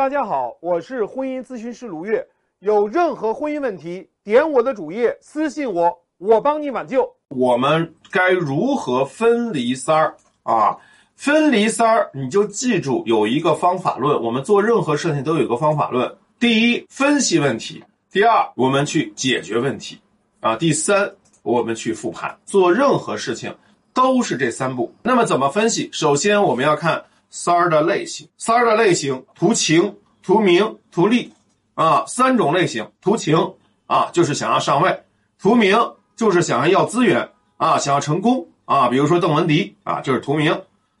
[0.00, 2.26] 大家好，我是婚姻咨询师卢月。
[2.60, 7.06] 有任何婚姻问题，点我的主页私信我，我帮你挽救。
[7.28, 10.74] 我们该如何分离三儿啊？
[11.16, 14.18] 分离三儿，你就记住有一个方法论。
[14.22, 19.96] 我们做任何事情都有一个方法论：第一，分析问题；第二，我们去解决问题；
[20.40, 21.12] 啊，第三，
[21.42, 22.34] 我们去复盘。
[22.46, 23.54] 做任何事情
[23.92, 24.94] 都是这三步。
[25.02, 25.90] 那么怎么分析？
[25.92, 27.04] 首先我们要看。
[27.30, 31.32] 三儿的类型，三儿的类型：图情、图名、图利，
[31.74, 32.86] 啊，三种类型。
[33.00, 33.54] 图情
[33.86, 34.90] 啊，就是想要上位；
[35.38, 35.78] 图名
[36.16, 40.52] 就是想要要资源啊，想要成功啊，比如说邓文迪啊，就是图名；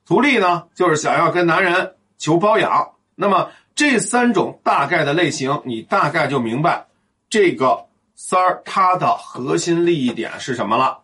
[0.06, 2.88] 图利呢，就是想要跟男人求包养。
[3.16, 6.86] 那么这三种大概的类型，你大概就明白
[7.28, 10.98] 这个三儿它的核心利益点是什么了。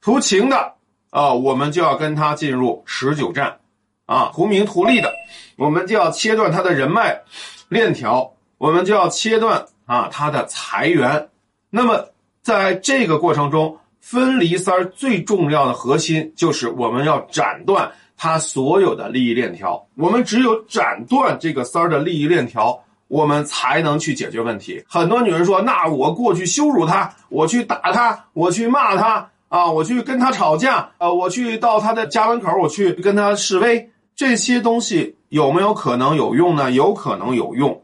[0.00, 0.74] 图情的
[1.10, 3.58] 啊，我们就要跟他进入持久战。
[4.06, 5.12] 啊，图名图利的，
[5.56, 7.20] 我们就要切断他的人脉
[7.68, 11.28] 链条，我们就要切断啊他的财源。
[11.68, 12.06] 那么
[12.40, 19.84] 在这个过程中，分离三儿最重要的核心就是我们要斩断他所有的利益链条。
[19.96, 24.82] 我们只有斩断这个三儿的利益链条，我们才能去解决问题。
[24.88, 36.72] 很多女人说：“那我过去羞辱他，我去打他，我去骂他啊，我去跟他吵架，啊，我去到他的家门口，我去跟他示威。”这些东西有没有可能有用呢？
[36.72, 37.82] 有可能有用，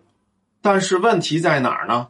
[0.62, 2.08] 但是问题在哪儿呢？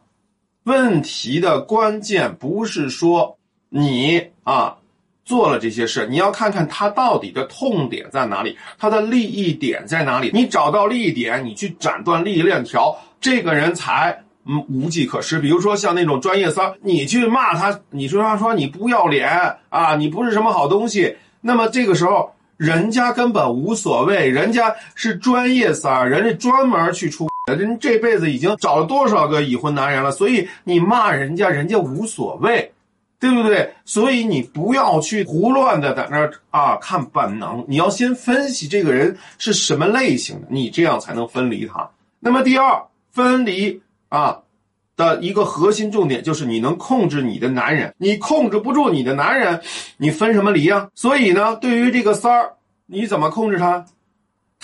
[0.63, 4.77] 问题的关键不是说你啊
[5.25, 10.31] 做了这些事，你要看看他到底的痛点在哪里，他的利益点在哪里。
[10.33, 15.37] 你找到利益点，你去斩断利益链条，这个人才嗯无计可施。
[15.37, 22.33] 比如说像那种专业三，你去骂他，你说他说你不要脸啊，你不是什么好东西，那么这个时候。
[22.57, 32.71] 人家根本无所谓，人家是专业三，人家专门去出，人这辈子已经找了多少个已婚男人了，所以你骂人家，人家无所谓，
[33.19, 33.73] 对不对？
[33.85, 41.89] 所以你不要去胡乱的在那儿啊看本能，你要先分析这个人是什么类型的，你这样才能分离他。
[42.19, 44.39] 那么第二，分离啊。
[44.95, 49.59] 的一个核心重点就是你能控制你的男人，你控制不住你的男人，
[49.97, 50.87] 你分什么离啊？
[50.95, 52.53] 所以呢，对于这个三儿，
[52.85, 53.85] 你怎么控制他？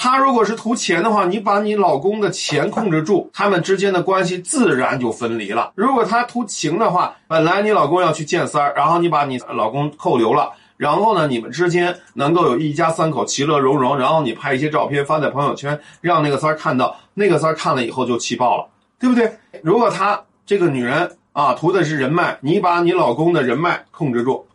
[0.01, 5.73] 他如果是图钱的话，你把你老公的钱控制住， 他们之间的关系自然就分离了。
[5.75, 18.65] 如果他图情的话，本来你老公要去见三儿，然后你把你老公扣留了，然后呢，你们之间能够有一家三口其乐融融，然后你拍一些照片发在朋友圈，让那个三儿看到，那个三儿看了以后就气爆了。
[18.99, 19.31] 对不对？
[19.63, 24.45] 如果她这个女人啊图的是人脉，你把你老公的人脉控制住，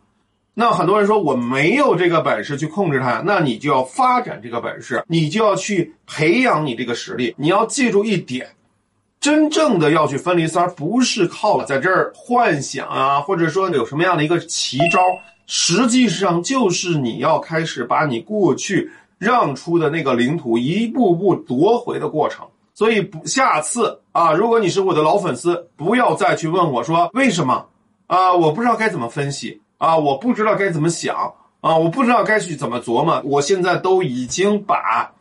[0.52, 7.34] 那很多人说我没有这个本事去控制他，那你就要发展这个本事，你就要去培养你这个实力。
[7.36, 8.48] 你要记住一点，
[9.18, 15.00] 真正的要去分离三，不是靠在这儿幻想啊，或者说有什么样的一个奇招，
[15.46, 22.46] 实际上就是你要开始把你过去让出的那个领土一步步夺回的过程。
[22.74, 27.66] 所以不，下次啊，如果你是我的老粉丝，不要再去问我说为什么
[28.08, 33.22] 啊，我不知道该怎么分析啊，我不知道该怎么想啊，我不知道该去怎么琢磨。
[33.24, 35.12] 我现在都已经把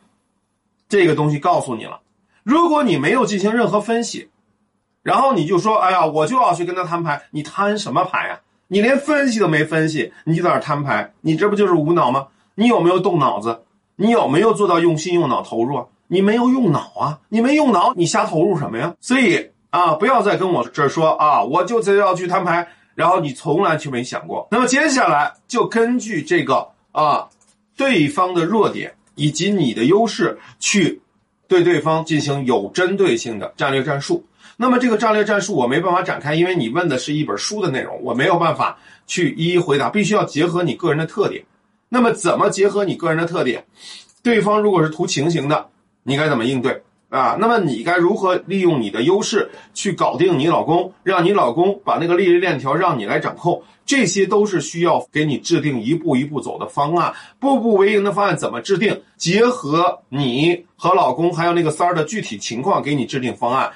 [0.90, 2.00] 这个东西告诉你了。
[2.44, 4.30] 如果你没有进行任何分析，
[5.04, 8.40] 然后你就说，哎呀，我就要去跟他摊牌，你摊什么牌呀？
[8.68, 12.28] 你连分析都没分析，你就在那摊牌，你这不就是无脑吗？
[12.56, 13.62] 你有没有动脑子？
[13.96, 15.86] 你有没有做到用心用脑投入啊？
[16.14, 17.20] 你没有用脑啊！
[17.28, 18.94] 你没用脑，你瞎投入什么呀？
[19.02, 24.48] 所以啊，不要再跟我这说啊，我就这要去摊牌，然后你从来就没想过。
[24.52, 27.28] 那么接下来就根据这个啊，
[27.76, 31.02] 对方的弱点以及你的优势，去
[31.48, 34.24] 对对方进行有针对性的战略战术。
[34.56, 41.44] 那么这个战略战术我没办法展开，因为你问的是一本书的内容，我没有办法去一一回答，必须要结合你个人的特点。
[41.90, 43.66] 那么怎么结合你个人的特点？
[44.22, 45.70] 对方如果是图情形的。
[46.04, 47.38] 你该怎么应对啊？
[47.40, 53.62] 那么你该如何利用你的优势去搞定你老公，让你老公把那个利益链条让你来掌控？
[53.86, 59.02] 这些都是需要给你制定一步一步走的方案，步步为营的方案怎么制定？
[59.18, 63.72] 结合你和老公还有那个三儿的具体情况，给你制定方案。